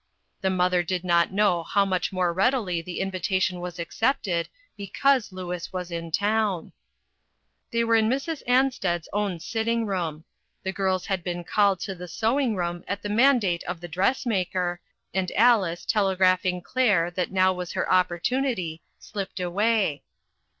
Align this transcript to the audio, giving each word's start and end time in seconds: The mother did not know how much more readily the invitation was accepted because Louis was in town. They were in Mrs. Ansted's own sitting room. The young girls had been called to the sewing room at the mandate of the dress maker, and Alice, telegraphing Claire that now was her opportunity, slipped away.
The 0.41 0.49
mother 0.49 0.81
did 0.81 1.03
not 1.03 1.31
know 1.31 1.61
how 1.61 1.85
much 1.85 2.11
more 2.11 2.33
readily 2.33 2.81
the 2.81 3.01
invitation 3.01 3.59
was 3.59 3.77
accepted 3.77 4.49
because 4.75 5.31
Louis 5.31 5.71
was 5.71 5.91
in 5.91 6.09
town. 6.09 6.71
They 7.69 7.83
were 7.83 7.93
in 7.95 8.09
Mrs. 8.09 8.41
Ansted's 8.47 9.07
own 9.13 9.39
sitting 9.39 9.85
room. 9.85 10.23
The 10.63 10.71
young 10.71 10.73
girls 10.73 11.05
had 11.05 11.23
been 11.23 11.43
called 11.43 11.81
to 11.81 11.93
the 11.93 12.07
sewing 12.07 12.55
room 12.55 12.83
at 12.87 13.03
the 13.03 13.09
mandate 13.09 13.63
of 13.65 13.79
the 13.79 13.87
dress 13.87 14.25
maker, 14.25 14.81
and 15.13 15.31
Alice, 15.35 15.85
telegraphing 15.85 16.63
Claire 16.63 17.11
that 17.11 17.31
now 17.31 17.53
was 17.53 17.73
her 17.73 17.87
opportunity, 17.93 18.81
slipped 18.97 19.39
away. 19.39 20.01